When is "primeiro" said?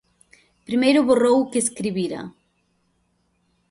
0.67-1.05